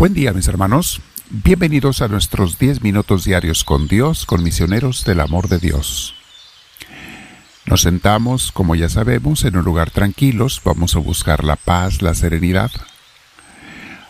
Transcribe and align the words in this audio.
Buen 0.00 0.14
día 0.14 0.32
mis 0.32 0.48
hermanos, 0.48 1.02
bienvenidos 1.28 2.00
a 2.00 2.08
nuestros 2.08 2.58
10 2.58 2.80
minutos 2.80 3.22
diarios 3.22 3.64
con 3.64 3.86
Dios, 3.86 4.24
con 4.24 4.42
misioneros 4.42 5.04
del 5.04 5.20
amor 5.20 5.48
de 5.48 5.58
Dios. 5.58 6.14
Nos 7.66 7.82
sentamos, 7.82 8.50
como 8.50 8.74
ya 8.74 8.88
sabemos, 8.88 9.44
en 9.44 9.58
un 9.58 9.64
lugar 9.66 9.90
tranquilos, 9.90 10.62
vamos 10.64 10.96
a 10.96 11.00
buscar 11.00 11.44
la 11.44 11.56
paz, 11.56 12.00
la 12.00 12.14
serenidad. 12.14 12.70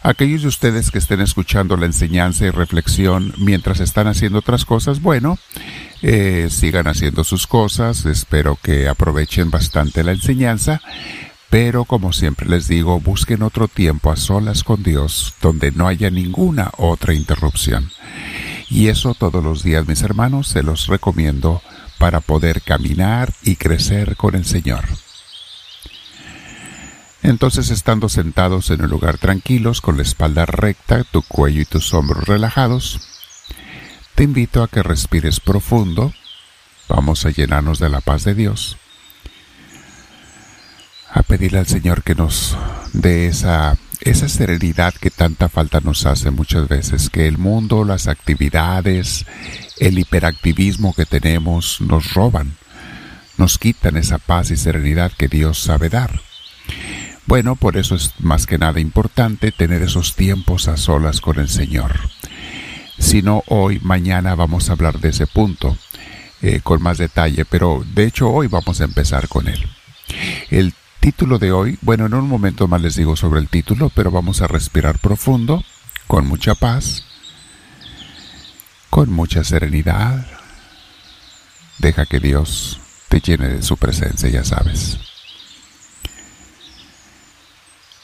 Aquellos 0.05 0.43
de 0.43 0.49
ustedes 0.49 0.93
que 0.93 0.99
estén 0.99 1.21
escuchando 1.23 1.77
la 1.77 1.87
enseñanza 1.87 2.47
y 2.47 2.51
reflexión 2.51 3.35
mientras 3.39 3.81
están 3.81 4.07
haciendo 4.07 4.39
otras 4.39 4.65
cosas, 4.65 5.03
bueno, 5.03 5.41
eh, 6.03 6.47
sigan 6.53 6.87
haciendo 6.87 7.25
sus 7.25 7.49
cosas, 7.49 8.07
espero 8.07 8.57
que 8.63 8.87
aprovechen 8.87 9.51
bastante 9.51 10.05
la 10.05 10.13
enseñanza 10.13 10.81
pero 11.51 11.85
como 11.85 12.13
siempre 12.13 12.49
les 12.49 12.69
digo, 12.69 13.01
busquen 13.01 13.43
otro 13.43 13.67
tiempo 13.67 14.13
a 14.13 14.17
solas 14.17 14.63
con 14.63 14.85
Dios, 14.85 15.35
donde 15.43 15.73
no 15.73 15.89
haya 15.89 16.09
ninguna 16.09 16.71
otra 16.77 17.13
interrupción. 17.13 17.91
Y 18.71 18.87
eso 18.87 19.15
todos 19.15 19.43
los 19.43 19.65
días, 19.65 19.89
mis 19.89 20.03
hermanos, 20.03 20.47
se 20.47 20.63
los 20.63 20.87
recomiendo 20.87 21.61
para 21.99 22.21
poder 22.21 22.63
caminar 22.63 23.35
y 23.43 23.57
crecer 23.57 24.17
con 24.17 24.37
el 24.37 24.45
Señor. 24.45 24.85
Entonces, 27.23 27.71
estando 27.71 28.09
sentados 28.09 28.71
en 28.71 28.83
un 28.83 28.89
lugar 28.89 29.19
tranquilos, 29.19 29.81
con 29.81 29.97
la 29.97 30.05
espalda 30.05 30.47
recta, 30.47 31.03
tu 31.03 31.21
cuello 31.23 31.63
y 31.63 31.67
tus 31.67 31.93
hombros 31.93 32.29
relajados, 32.29 33.01
te 34.15 34.23
invito 34.23 34.63
a 34.63 34.69
que 34.69 34.85
respires 34.85 35.41
profundo. 35.41 36.15
Vamos 36.89 37.27
a 37.27 37.31
llenarnos 37.31 37.81
de 37.81 37.89
la 37.89 38.01
paz 38.01 38.23
de 38.23 38.35
Dios 38.35 38.77
a 41.13 41.23
pedirle 41.23 41.59
al 41.59 41.67
Señor 41.67 42.03
que 42.03 42.15
nos 42.15 42.57
dé 42.93 43.27
esa, 43.27 43.77
esa 44.01 44.29
serenidad 44.29 44.95
que 44.95 45.11
tanta 45.11 45.49
falta 45.49 45.81
nos 45.81 46.07
hace 46.07 46.31
muchas 46.31 46.69
veces, 46.69 47.11
que 47.11 47.27
el 47.27 47.39
mundo, 47.39 47.85
las 47.85 48.07
actividades, 48.07 49.27
el 49.79 49.99
hiperactivismo 49.99 50.95
que 50.95 51.07
tenemos 51.07 51.81
nos 51.81 52.15
roban, 52.15 52.57
nos 53.37 53.59
quitan 53.59 53.97
esa 53.97 54.19
paz 54.19 54.51
y 54.51 54.57
serenidad 54.57 55.13
que 55.13 55.29
Dios 55.29 55.59
sabe 55.59 55.89
dar. 55.89 56.21
Bueno, 57.27 57.57
por 57.57 57.77
eso 57.77 57.95
es 57.95 58.15
más 58.19 58.47
que 58.47 58.59
nada 58.59 58.81
importante 58.81 59.53
tener 59.53 59.83
esos 59.83 60.17
tiempos 60.17 60.69
a 60.69 60.77
solas 60.77 61.21
con 61.21 61.39
el 61.39 61.49
Señor. 61.49 61.93
Si 62.99 63.23
no, 63.23 63.43
hoy, 63.47 63.81
mañana 63.83 64.35
vamos 64.35 64.69
a 64.69 64.73
hablar 64.73 64.99
de 65.01 65.11
ese 65.11 65.27
punto 65.27 65.77
eh, 66.43 66.61
con 66.63 66.83
más 66.83 66.99
detalle, 66.99 67.45
pero 67.45 67.85
de 67.95 68.07
hecho 68.07 68.31
hoy 68.31 68.47
vamos 68.47 68.81
a 68.81 68.85
empezar 68.85 69.29
con 69.29 69.49
él. 69.49 69.65
El 70.51 70.75
título 71.01 71.39
de 71.39 71.51
hoy, 71.51 71.79
bueno, 71.81 72.07
en 72.07 72.15
un 72.15 72.29
momento 72.29 72.69
más 72.69 72.83
les 72.83 72.95
digo 72.95 73.17
sobre 73.17 73.41
el 73.41 73.49
título, 73.49 73.91
pero 73.95 74.11
vamos 74.11 74.43
a 74.43 74.47
respirar 74.47 74.99
profundo, 74.99 75.65
con 76.07 76.27
mucha 76.27 76.55
paz, 76.55 77.05
con 78.91 79.11
mucha 79.11 79.43
serenidad. 79.43 80.27
Deja 81.79 82.05
que 82.05 82.21
Dios 82.21 82.81
te 83.09 83.21
llene 83.21 83.49
de 83.49 83.63
su 83.63 83.79
presencia, 83.79 84.29
ya 84.29 84.45
sabes. 84.45 84.99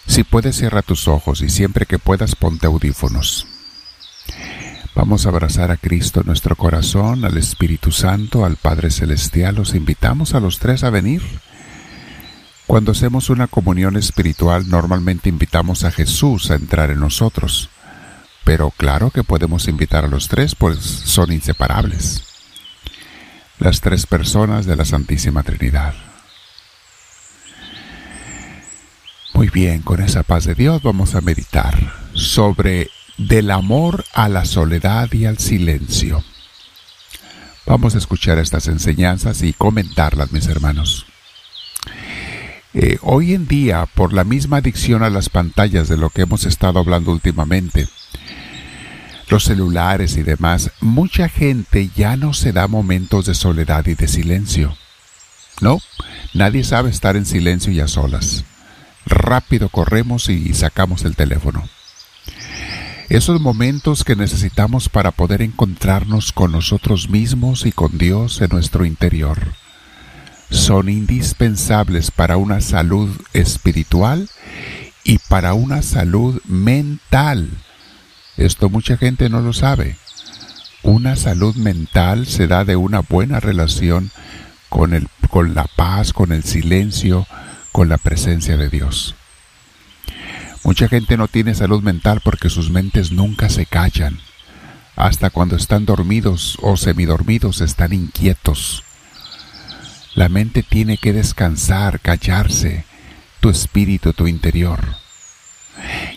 Si 0.06 0.24
puedes, 0.24 0.56
cierra 0.56 0.80
tus 0.80 1.08
ojos 1.08 1.42
y 1.42 1.50
siempre 1.50 1.84
que 1.84 1.98
puedas 1.98 2.34
ponte 2.34 2.66
audífonos. 2.66 3.46
Vamos 4.94 5.26
a 5.26 5.28
abrazar 5.28 5.70
a 5.70 5.76
Cristo 5.76 6.20
en 6.20 6.26
nuestro 6.26 6.56
corazón, 6.56 7.26
al 7.26 7.36
Espíritu 7.36 7.92
Santo, 7.92 8.46
al 8.46 8.56
Padre 8.56 8.90
Celestial. 8.90 9.56
Los 9.56 9.74
invitamos 9.74 10.32
a 10.32 10.40
los 10.40 10.58
tres 10.58 10.84
a 10.84 10.90
venir 10.90 11.22
cuando 12.66 12.92
hacemos 12.92 13.30
una 13.30 13.46
comunión 13.46 13.96
espiritual 13.96 14.68
normalmente 14.68 15.28
invitamos 15.28 15.84
a 15.84 15.92
Jesús 15.92 16.50
a 16.50 16.56
entrar 16.56 16.90
en 16.90 17.00
nosotros, 17.00 17.70
pero 18.44 18.70
claro 18.70 19.10
que 19.10 19.24
podemos 19.24 19.68
invitar 19.68 20.04
a 20.04 20.08
los 20.08 20.28
tres, 20.28 20.54
pues 20.54 20.78
son 20.78 21.32
inseparables. 21.32 22.24
Las 23.58 23.80
tres 23.80 24.06
personas 24.06 24.66
de 24.66 24.76
la 24.76 24.84
Santísima 24.84 25.42
Trinidad. 25.42 25.94
Muy 29.32 29.48
bien, 29.48 29.82
con 29.82 30.02
esa 30.02 30.22
paz 30.22 30.44
de 30.44 30.54
Dios 30.54 30.82
vamos 30.82 31.14
a 31.14 31.20
meditar 31.20 31.92
sobre 32.14 32.90
del 33.16 33.50
amor 33.50 34.04
a 34.12 34.28
la 34.28 34.44
soledad 34.44 35.12
y 35.12 35.24
al 35.24 35.38
silencio. 35.38 36.22
Vamos 37.66 37.94
a 37.94 37.98
escuchar 37.98 38.38
estas 38.38 38.68
enseñanzas 38.68 39.42
y 39.42 39.52
comentarlas, 39.52 40.32
mis 40.32 40.46
hermanos. 40.46 41.06
Eh, 42.78 42.98
hoy 43.00 43.32
en 43.32 43.48
día, 43.48 43.86
por 43.86 44.12
la 44.12 44.22
misma 44.22 44.58
adicción 44.58 45.02
a 45.02 45.08
las 45.08 45.30
pantallas 45.30 45.88
de 45.88 45.96
lo 45.96 46.10
que 46.10 46.20
hemos 46.20 46.44
estado 46.44 46.78
hablando 46.78 47.10
últimamente, 47.10 47.88
los 49.30 49.44
celulares 49.44 50.18
y 50.18 50.22
demás, 50.22 50.70
mucha 50.82 51.30
gente 51.30 51.88
ya 51.96 52.18
no 52.18 52.34
se 52.34 52.52
da 52.52 52.68
momentos 52.68 53.24
de 53.24 53.34
soledad 53.34 53.86
y 53.86 53.94
de 53.94 54.06
silencio. 54.08 54.76
No, 55.62 55.78
nadie 56.34 56.64
sabe 56.64 56.90
estar 56.90 57.16
en 57.16 57.24
silencio 57.24 57.72
y 57.72 57.80
a 57.80 57.88
solas. 57.88 58.44
Rápido 59.06 59.70
corremos 59.70 60.28
y 60.28 60.52
sacamos 60.52 61.06
el 61.06 61.16
teléfono. 61.16 61.66
Esos 63.08 63.40
momentos 63.40 64.04
que 64.04 64.16
necesitamos 64.16 64.90
para 64.90 65.12
poder 65.12 65.40
encontrarnos 65.40 66.30
con 66.30 66.52
nosotros 66.52 67.08
mismos 67.08 67.64
y 67.64 67.72
con 67.72 67.96
Dios 67.96 68.42
en 68.42 68.50
nuestro 68.50 68.84
interior 68.84 69.54
son 70.50 70.88
indispensables 70.88 72.10
para 72.10 72.36
una 72.36 72.60
salud 72.60 73.10
espiritual 73.32 74.28
y 75.04 75.18
para 75.18 75.54
una 75.54 75.82
salud 75.82 76.40
mental. 76.44 77.50
Esto 78.36 78.68
mucha 78.68 78.96
gente 78.96 79.28
no 79.28 79.40
lo 79.40 79.52
sabe. 79.52 79.96
Una 80.82 81.16
salud 81.16 81.56
mental 81.56 82.26
se 82.26 82.46
da 82.46 82.64
de 82.64 82.76
una 82.76 83.00
buena 83.00 83.40
relación 83.40 84.10
con, 84.68 84.94
el, 84.94 85.08
con 85.30 85.54
la 85.54 85.64
paz, 85.64 86.12
con 86.12 86.32
el 86.32 86.44
silencio, 86.44 87.26
con 87.72 87.88
la 87.88 87.98
presencia 87.98 88.56
de 88.56 88.68
Dios. 88.68 89.14
Mucha 90.64 90.88
gente 90.88 91.16
no 91.16 91.28
tiene 91.28 91.54
salud 91.54 91.82
mental 91.82 92.20
porque 92.22 92.50
sus 92.50 92.70
mentes 92.70 93.12
nunca 93.12 93.48
se 93.48 93.66
callan. 93.66 94.18
Hasta 94.96 95.30
cuando 95.30 95.56
están 95.56 95.86
dormidos 95.86 96.58
o 96.62 96.76
semidormidos 96.76 97.60
están 97.60 97.92
inquietos 97.92 98.85
la 100.16 100.30
mente 100.30 100.62
tiene 100.62 100.96
que 100.96 101.12
descansar, 101.12 102.00
callarse, 102.00 102.84
tu 103.40 103.50
espíritu, 103.50 104.14
tu 104.14 104.26
interior. 104.26 104.80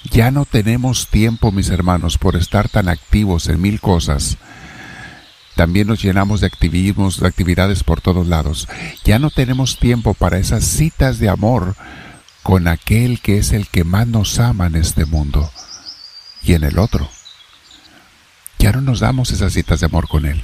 Ya 0.10 0.32
no 0.32 0.46
tenemos 0.46 1.08
tiempo, 1.08 1.52
mis 1.52 1.70
hermanos, 1.70 2.18
por 2.18 2.38
estar 2.38 2.70
tan 2.70 2.88
activos 2.88 3.48
en 3.50 3.62
mil 3.62 3.82
cosas. 3.82 4.38
También 5.56 5.88
nos 5.88 6.02
llenamos 6.02 6.40
de 6.40 6.48
activismos, 6.48 7.20
de 7.20 7.28
actividades 7.28 7.84
por 7.84 8.00
todos 8.00 8.26
lados. 8.26 8.70
Ya 9.04 9.20
no 9.20 9.30
tenemos 9.30 9.78
tiempo 9.78 10.14
para 10.14 10.38
esas 10.38 10.64
citas 10.64 11.20
de 11.20 11.28
amor 11.28 11.76
con 12.42 12.70
aquel 12.70 13.20
que 13.20 13.38
es 13.38 13.52
el 13.52 13.68
que 13.68 13.84
más 13.84 14.08
nos 14.08 14.40
ama 14.40 14.68
en 14.68 14.78
este 14.78 15.04
mundo 15.04 15.52
y 16.42 16.54
en 16.54 16.64
el 16.64 16.80
otro. 16.80 17.10
Ya 18.60 18.72
no 18.72 18.80
nos 18.80 19.02
damos 19.02 19.32
esas 19.32 19.52
citas 19.52 19.82
de 19.82 19.88
amor 19.88 20.08
con 20.08 20.26
él. 20.26 20.42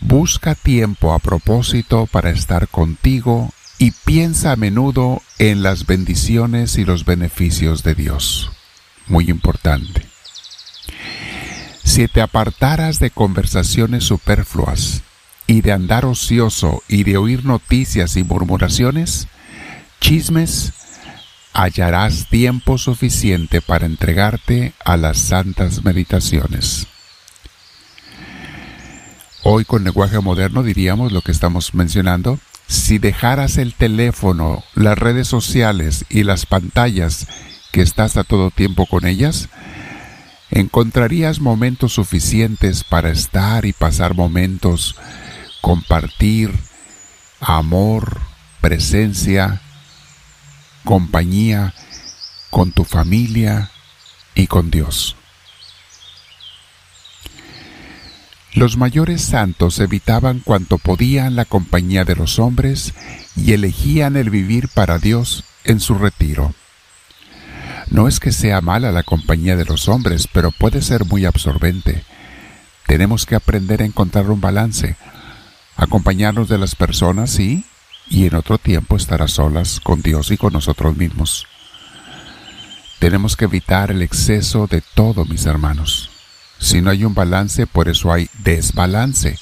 Busca 0.00 0.54
tiempo 0.54 1.12
a 1.12 1.18
propósito 1.18 2.06
para 2.06 2.30
estar 2.30 2.68
contigo 2.68 3.52
y 3.78 3.92
piensa 3.92 4.52
a 4.52 4.56
menudo 4.56 5.22
en 5.38 5.62
las 5.62 5.86
bendiciones 5.86 6.78
y 6.78 6.84
los 6.84 7.04
beneficios 7.04 7.82
de 7.82 7.94
Dios. 7.94 8.50
Muy 9.06 9.28
importante. 9.30 10.06
Si 11.84 12.08
te 12.08 12.22
apartaras 12.22 12.98
de 12.98 13.10
conversaciones 13.10 14.04
superfluas 14.04 15.02
y 15.46 15.60
de 15.60 15.72
andar 15.72 16.04
ocioso 16.04 16.82
y 16.88 17.04
de 17.04 17.16
oír 17.16 17.44
noticias 17.44 18.16
y 18.16 18.24
murmuraciones, 18.24 19.28
chismes, 20.00 20.72
hallarás 21.52 22.26
tiempo 22.28 22.78
suficiente 22.78 23.60
para 23.60 23.86
entregarte 23.86 24.72
a 24.84 24.96
las 24.96 25.18
santas 25.18 25.84
meditaciones. 25.84 26.86
Hoy 29.42 29.64
con 29.64 29.84
lenguaje 29.84 30.20
moderno 30.20 30.62
diríamos 30.62 31.12
lo 31.12 31.22
que 31.22 31.32
estamos 31.32 31.72
mencionando. 31.72 32.38
Si 32.66 32.98
dejaras 32.98 33.56
el 33.56 33.72
teléfono, 33.74 34.62
las 34.74 34.98
redes 34.98 35.28
sociales 35.28 36.04
y 36.10 36.24
las 36.24 36.44
pantallas 36.44 37.26
que 37.72 37.80
estás 37.80 38.18
a 38.18 38.24
todo 38.24 38.50
tiempo 38.50 38.84
con 38.84 39.06
ellas, 39.06 39.48
encontrarías 40.50 41.40
momentos 41.40 41.94
suficientes 41.94 42.84
para 42.84 43.10
estar 43.10 43.64
y 43.64 43.72
pasar 43.72 44.14
momentos, 44.14 44.96
compartir 45.62 46.52
amor, 47.40 48.20
presencia, 48.60 49.62
compañía 50.84 51.72
con 52.50 52.72
tu 52.72 52.84
familia 52.84 53.70
y 54.34 54.48
con 54.48 54.70
Dios. 54.70 55.16
Los 58.54 58.76
mayores 58.76 59.22
santos 59.22 59.78
evitaban 59.78 60.40
cuanto 60.40 60.78
podían 60.78 61.36
la 61.36 61.44
compañía 61.44 62.04
de 62.04 62.16
los 62.16 62.38
hombres 62.38 62.94
y 63.36 63.52
elegían 63.52 64.16
el 64.16 64.28
vivir 64.28 64.68
para 64.68 64.98
Dios 64.98 65.44
en 65.64 65.78
su 65.78 65.94
retiro. 65.94 66.52
No 67.90 68.08
es 68.08 68.18
que 68.18 68.32
sea 68.32 68.60
mala 68.60 68.90
la 68.92 69.04
compañía 69.04 69.56
de 69.56 69.64
los 69.64 69.88
hombres, 69.88 70.28
pero 70.32 70.50
puede 70.50 70.82
ser 70.82 71.04
muy 71.04 71.24
absorbente. 71.24 72.04
Tenemos 72.86 73.24
que 73.24 73.36
aprender 73.36 73.82
a 73.82 73.84
encontrar 73.84 74.30
un 74.30 74.40
balance, 74.40 74.96
acompañarnos 75.76 76.48
de 76.48 76.58
las 76.58 76.74
personas, 76.74 77.30
sí, 77.30 77.64
y 78.08 78.26
en 78.26 78.34
otro 78.34 78.58
tiempo 78.58 78.96
estar 78.96 79.22
a 79.22 79.28
solas 79.28 79.78
con 79.80 80.02
Dios 80.02 80.32
y 80.32 80.36
con 80.36 80.52
nosotros 80.52 80.96
mismos. 80.96 81.46
Tenemos 82.98 83.36
que 83.36 83.44
evitar 83.44 83.92
el 83.92 84.02
exceso 84.02 84.66
de 84.66 84.82
todo, 84.94 85.24
mis 85.24 85.46
hermanos. 85.46 86.09
Si 86.60 86.82
no 86.82 86.90
hay 86.90 87.04
un 87.04 87.14
balance, 87.14 87.66
por 87.66 87.88
eso 87.88 88.12
hay 88.12 88.28
desbalance. 88.44 89.36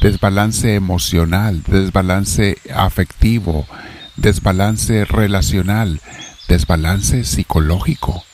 Desbalance 0.00 0.74
emocional, 0.74 1.62
desbalance 1.66 2.58
afectivo, 2.74 3.66
desbalance 4.16 5.04
relacional, 5.04 6.00
desbalance 6.48 7.24
psicológico. 7.24 8.24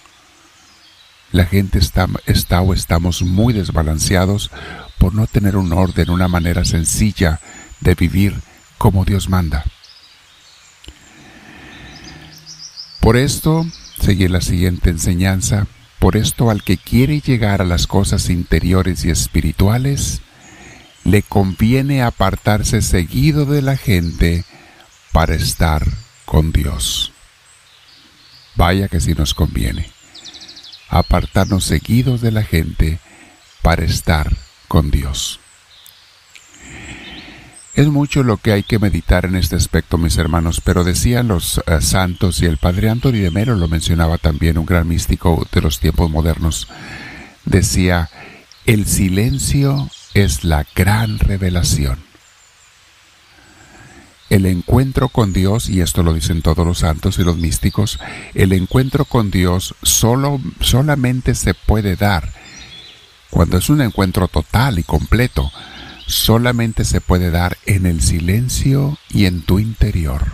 La 1.32 1.44
gente 1.44 1.78
está, 1.78 2.06
está 2.26 2.60
o 2.60 2.72
estamos 2.72 3.22
muy 3.22 3.52
desbalanceados 3.52 4.50
por 4.98 5.14
no 5.14 5.26
tener 5.26 5.56
un 5.56 5.72
orden, 5.72 6.10
una 6.10 6.28
manera 6.28 6.64
sencilla 6.64 7.40
de 7.80 7.94
vivir 7.94 8.40
como 8.78 9.04
Dios 9.04 9.28
manda. 9.28 9.64
Por 13.00 13.16
esto, 13.16 13.66
sigue 14.00 14.28
la 14.28 14.40
siguiente 14.40 14.90
enseñanza, 14.90 15.66
por 16.02 16.16
esto 16.16 16.50
al 16.50 16.64
que 16.64 16.78
quiere 16.78 17.20
llegar 17.20 17.62
a 17.62 17.64
las 17.64 17.86
cosas 17.86 18.28
interiores 18.28 19.04
y 19.04 19.10
espirituales, 19.10 20.20
le 21.04 21.22
conviene 21.22 22.02
apartarse 22.02 22.82
seguido 22.82 23.46
de 23.46 23.62
la 23.62 23.76
gente 23.76 24.44
para 25.12 25.36
estar 25.36 25.86
con 26.24 26.50
Dios. 26.50 27.12
Vaya 28.56 28.88
que 28.88 28.98
si 28.98 29.14
nos 29.14 29.32
conviene. 29.32 29.92
Apartarnos 30.88 31.62
seguidos 31.62 32.20
de 32.20 32.32
la 32.32 32.42
gente 32.42 32.98
para 33.62 33.84
estar 33.84 34.36
con 34.66 34.90
Dios. 34.90 35.38
Es 37.74 37.88
mucho 37.88 38.22
lo 38.22 38.36
que 38.36 38.52
hay 38.52 38.62
que 38.62 38.78
meditar 38.78 39.24
en 39.24 39.34
este 39.34 39.56
aspecto, 39.56 39.96
mis 39.96 40.18
hermanos, 40.18 40.60
pero 40.62 40.84
decían 40.84 41.28
los 41.28 41.62
eh, 41.66 41.80
santos 41.80 42.42
y 42.42 42.46
el 42.46 42.58
padre 42.58 42.90
Antonio 42.90 43.22
de 43.22 43.30
Mero 43.30 43.54
lo 43.54 43.66
mencionaba 43.66 44.18
también, 44.18 44.58
un 44.58 44.66
gran 44.66 44.86
místico 44.86 45.46
de 45.50 45.62
los 45.62 45.80
tiempos 45.80 46.10
modernos. 46.10 46.68
Decía, 47.46 48.10
el 48.66 48.86
silencio 48.86 49.88
es 50.12 50.44
la 50.44 50.66
gran 50.74 51.18
revelación. 51.18 51.98
El 54.28 54.44
encuentro 54.44 55.08
con 55.08 55.32
Dios, 55.32 55.70
y 55.70 55.80
esto 55.80 56.02
lo 56.02 56.12
dicen 56.12 56.42
todos 56.42 56.66
los 56.66 56.80
santos 56.80 57.18
y 57.18 57.24
los 57.24 57.38
místicos, 57.38 57.98
el 58.34 58.52
encuentro 58.52 59.06
con 59.06 59.30
Dios 59.30 59.74
solo, 59.82 60.40
solamente 60.60 61.34
se 61.34 61.54
puede 61.54 61.96
dar 61.96 62.32
cuando 63.30 63.56
es 63.56 63.70
un 63.70 63.80
encuentro 63.80 64.28
total 64.28 64.78
y 64.78 64.82
completo 64.82 65.50
solamente 66.12 66.84
se 66.84 67.00
puede 67.00 67.30
dar 67.30 67.56
en 67.64 67.86
el 67.86 68.02
silencio 68.02 68.98
y 69.08 69.24
en 69.24 69.42
tu 69.42 69.58
interior. 69.58 70.26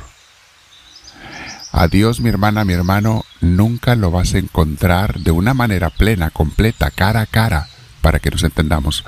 A 1.71 1.87
Dios, 1.87 2.21
mi 2.21 2.29
hermana, 2.29 2.65
mi 2.65 2.73
hermano, 2.73 3.25
nunca 3.41 3.95
lo 3.95 4.11
vas 4.11 4.35
a 4.35 4.39
encontrar 4.39 5.21
de 5.21 5.31
una 5.31 5.55
manera 5.55 5.91
plena, 5.91 6.31
completa, 6.31 6.91
cara 6.91 7.21
a 7.21 7.27
cara, 7.27 7.69
para 8.03 8.19
que 8.19 8.31
nos 8.31 8.43
entendamos. 8.43 9.05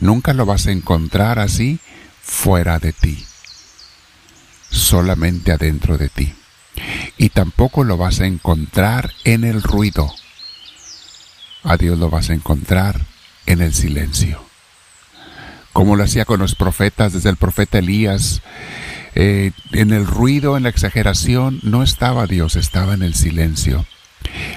Nunca 0.00 0.32
lo 0.32 0.46
vas 0.46 0.66
a 0.66 0.72
encontrar 0.72 1.38
así 1.40 1.80
fuera 2.22 2.78
de 2.78 2.92
ti, 2.92 3.24
solamente 4.70 5.50
adentro 5.50 5.98
de 5.98 6.08
ti. 6.08 6.34
Y 7.18 7.30
tampoco 7.30 7.82
lo 7.82 7.96
vas 7.96 8.20
a 8.20 8.26
encontrar 8.26 9.12
en 9.24 9.42
el 9.44 9.62
ruido. 9.62 10.12
A 11.64 11.76
Dios 11.76 11.98
lo 11.98 12.10
vas 12.10 12.30
a 12.30 12.34
encontrar 12.34 13.06
en 13.46 13.60
el 13.60 13.74
silencio 13.74 14.51
como 15.72 15.96
lo 15.96 16.04
hacía 16.04 16.24
con 16.24 16.40
los 16.40 16.54
profetas, 16.54 17.12
desde 17.12 17.30
el 17.30 17.36
profeta 17.36 17.78
Elías. 17.78 18.42
Eh, 19.14 19.52
en 19.72 19.92
el 19.92 20.06
ruido, 20.06 20.56
en 20.56 20.62
la 20.62 20.68
exageración, 20.68 21.60
no 21.62 21.82
estaba 21.82 22.26
Dios, 22.26 22.56
estaba 22.56 22.94
en 22.94 23.02
el 23.02 23.14
silencio. 23.14 23.84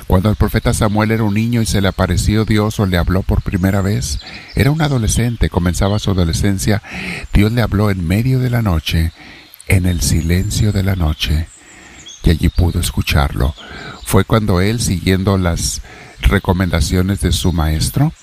Cuando 0.07 0.29
el 0.29 0.35
profeta 0.35 0.73
Samuel 0.73 1.11
era 1.11 1.23
un 1.23 1.33
niño 1.33 1.61
y 1.61 1.65
se 1.65 1.81
le 1.81 1.87
apareció 1.87 2.45
Dios 2.45 2.79
o 2.79 2.85
le 2.85 2.97
habló 2.97 3.23
por 3.23 3.41
primera 3.41 3.81
vez, 3.81 4.19
era 4.55 4.71
un 4.71 4.81
adolescente, 4.81 5.49
comenzaba 5.49 5.99
su 5.99 6.11
adolescencia, 6.11 6.81
Dios 7.33 7.51
le 7.51 7.61
habló 7.61 7.89
en 7.89 8.07
medio 8.07 8.39
de 8.39 8.49
la 8.49 8.61
noche, 8.61 9.11
en 9.67 9.85
el 9.85 10.01
silencio 10.01 10.71
de 10.71 10.83
la 10.83 10.95
noche, 10.95 11.47
y 12.23 12.29
allí 12.29 12.49
pudo 12.49 12.79
escucharlo. 12.79 13.55
Fue 14.03 14.23
cuando 14.23 14.61
él, 14.61 14.79
siguiendo 14.79 15.37
las 15.37 15.81
recomendaciones 16.21 17.21
de 17.21 17.31
su 17.31 17.51
maestro, 17.51 18.13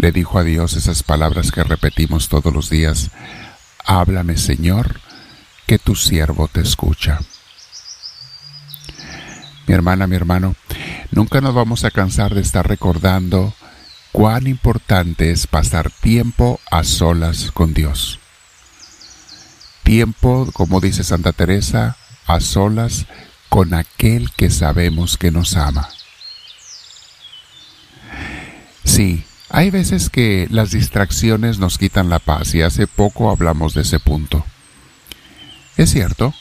le 0.00 0.12
dijo 0.12 0.38
a 0.38 0.44
Dios 0.44 0.76
esas 0.76 1.02
palabras 1.02 1.52
que 1.52 1.62
repetimos 1.62 2.28
todos 2.28 2.52
los 2.52 2.70
días, 2.70 3.10
Háblame 3.84 4.38
Señor, 4.38 5.00
que 5.66 5.78
tu 5.78 5.94
siervo 5.94 6.48
te 6.48 6.60
escucha. 6.60 7.20
Mi 9.66 9.74
hermana, 9.74 10.06
mi 10.06 10.16
hermano, 10.16 10.54
nunca 11.10 11.40
nos 11.40 11.54
vamos 11.54 11.84
a 11.84 11.90
cansar 11.90 12.34
de 12.34 12.40
estar 12.40 12.66
recordando 12.66 13.52
cuán 14.10 14.46
importante 14.46 15.30
es 15.30 15.46
pasar 15.46 15.90
tiempo 15.90 16.60
a 16.70 16.82
solas 16.82 17.52
con 17.52 17.74
Dios. 17.74 18.18
Tiempo, 19.82 20.48
como 20.52 20.80
dice 20.80 21.04
Santa 21.04 21.32
Teresa, 21.32 21.96
a 22.26 22.40
solas 22.40 23.06
con 23.48 23.74
aquel 23.74 24.30
que 24.32 24.50
sabemos 24.50 25.18
que 25.18 25.30
nos 25.30 25.56
ama. 25.56 25.88
Sí, 28.84 29.24
hay 29.50 29.70
veces 29.70 30.10
que 30.10 30.46
las 30.50 30.70
distracciones 30.70 31.58
nos 31.58 31.76
quitan 31.76 32.08
la 32.08 32.20
paz 32.20 32.54
y 32.54 32.62
hace 32.62 32.86
poco 32.86 33.30
hablamos 33.30 33.74
de 33.74 33.82
ese 33.82 33.98
punto. 33.98 34.44
Es 35.76 35.90
cierto, 35.90 36.32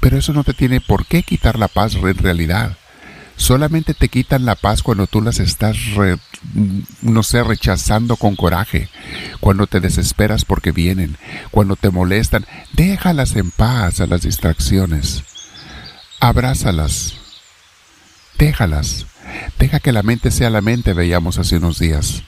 pero 0.00 0.16
eso 0.16 0.32
no 0.32 0.42
te 0.42 0.54
tiene 0.54 0.80
por 0.80 1.04
qué 1.04 1.22
quitar 1.22 1.58
la 1.58 1.68
paz 1.68 1.94
en 1.94 2.16
realidad. 2.16 2.76
Solamente 3.36 3.94
te 3.94 4.08
quitan 4.08 4.44
la 4.44 4.54
paz 4.54 4.82
cuando 4.82 5.06
tú 5.06 5.20
las 5.22 5.38
estás, 5.38 5.76
no 7.02 7.22
sé, 7.22 7.42
rechazando 7.42 8.16
con 8.16 8.36
coraje, 8.36 8.88
cuando 9.40 9.66
te 9.66 9.80
desesperas 9.80 10.44
porque 10.44 10.72
vienen, 10.72 11.16
cuando 11.50 11.76
te 11.76 11.90
molestan. 11.90 12.46
Déjalas 12.72 13.36
en 13.36 13.50
paz 13.50 14.00
a 14.00 14.06
las 14.06 14.22
distracciones. 14.22 15.24
Abrázalas. 16.20 17.19
Déjalas. 18.40 19.04
Deja 19.58 19.80
que 19.80 19.92
la 19.92 20.02
mente 20.02 20.30
sea 20.30 20.48
la 20.48 20.62
mente, 20.62 20.94
veíamos 20.94 21.38
hace 21.38 21.58
unos 21.58 21.78
días. 21.78 22.22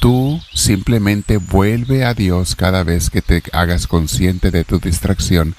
Tú 0.00 0.38
simplemente 0.52 1.38
vuelve 1.38 2.04
a 2.04 2.12
Dios 2.12 2.54
cada 2.54 2.84
vez 2.84 3.08
que 3.08 3.22
te 3.22 3.42
hagas 3.54 3.86
consciente 3.86 4.50
de 4.50 4.64
tu 4.64 4.78
distracción, 4.78 5.56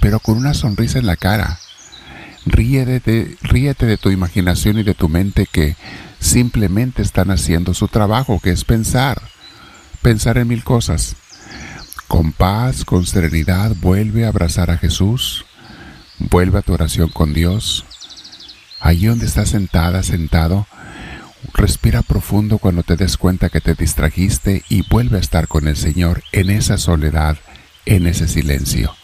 pero 0.00 0.18
con 0.18 0.36
una 0.36 0.52
sonrisa 0.52 0.98
en 0.98 1.06
la 1.06 1.14
cara. 1.14 1.60
Ríete 2.44 2.98
de, 2.98 3.36
ríete 3.40 3.86
de 3.86 3.98
tu 3.98 4.10
imaginación 4.10 4.78
y 4.78 4.82
de 4.82 4.94
tu 4.94 5.08
mente 5.08 5.46
que 5.46 5.76
simplemente 6.18 7.02
están 7.02 7.30
haciendo 7.30 7.72
su 7.72 7.86
trabajo, 7.86 8.40
que 8.42 8.50
es 8.50 8.64
pensar, 8.64 9.22
pensar 10.02 10.38
en 10.38 10.48
mil 10.48 10.64
cosas. 10.64 11.14
Con 12.08 12.32
paz, 12.32 12.84
con 12.84 13.06
serenidad, 13.06 13.76
vuelve 13.76 14.24
a 14.24 14.28
abrazar 14.28 14.72
a 14.72 14.76
Jesús, 14.76 15.44
vuelve 16.18 16.58
a 16.58 16.62
tu 16.62 16.72
oración 16.72 17.10
con 17.10 17.32
Dios, 17.32 17.84
Allí 18.80 19.06
donde 19.06 19.26
estás 19.26 19.50
sentada, 19.50 20.02
sentado, 20.02 20.66
respira 21.54 22.02
profundo 22.02 22.58
cuando 22.58 22.82
te 22.82 22.96
des 22.96 23.16
cuenta 23.16 23.48
que 23.48 23.60
te 23.60 23.74
distrajiste 23.74 24.64
y 24.68 24.82
vuelve 24.88 25.16
a 25.16 25.20
estar 25.20 25.48
con 25.48 25.68
el 25.68 25.76
Señor 25.76 26.22
en 26.32 26.50
esa 26.50 26.78
soledad, 26.78 27.38
en 27.84 28.06
ese 28.06 28.28
silencio. 28.28 28.94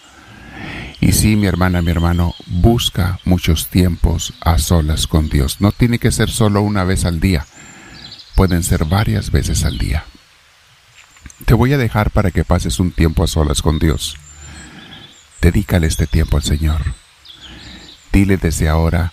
Y 1.00 1.12
sí, 1.12 1.34
mi 1.34 1.46
hermana, 1.46 1.82
mi 1.82 1.90
hermano, 1.90 2.34
busca 2.46 3.18
muchos 3.24 3.68
tiempos 3.68 4.34
a 4.40 4.58
solas 4.58 5.08
con 5.08 5.28
Dios. 5.28 5.60
No 5.60 5.72
tiene 5.72 5.98
que 5.98 6.12
ser 6.12 6.30
solo 6.30 6.62
una 6.62 6.84
vez 6.84 7.04
al 7.04 7.18
día, 7.18 7.44
pueden 8.36 8.62
ser 8.62 8.84
varias 8.84 9.30
veces 9.32 9.64
al 9.64 9.78
día. 9.78 10.04
Te 11.44 11.54
voy 11.54 11.72
a 11.72 11.78
dejar 11.78 12.10
para 12.12 12.30
que 12.30 12.44
pases 12.44 12.78
un 12.78 12.92
tiempo 12.92 13.24
a 13.24 13.26
solas 13.26 13.62
con 13.62 13.78
Dios. 13.80 14.16
Dedícale 15.40 15.88
este 15.88 16.06
tiempo 16.06 16.36
al 16.36 16.44
Señor. 16.44 16.82
Dile 18.12 18.36
desde 18.36 18.68
ahora, 18.68 19.12